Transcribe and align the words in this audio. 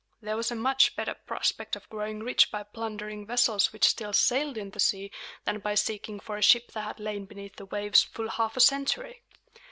There 0.19 0.35
was 0.35 0.49
a 0.49 0.55
much 0.55 0.95
better 0.95 1.13
prospect 1.13 1.75
of 1.75 1.87
growing 1.89 2.21
rich 2.21 2.49
by 2.49 2.63
plundering 2.63 3.23
vessels 3.27 3.71
which 3.71 3.85
still 3.85 4.13
sailed 4.13 4.57
in 4.57 4.71
the 4.71 4.79
sea 4.79 5.11
than 5.45 5.59
by 5.59 5.75
seeking 5.75 6.19
for 6.19 6.37
a 6.37 6.41
ship 6.41 6.71
that 6.71 6.81
had 6.83 6.99
lain 6.99 7.25
beneath 7.25 7.57
the 7.57 7.67
waves 7.67 8.01
full 8.01 8.29
half 8.29 8.57
a 8.57 8.61
century. 8.61 9.21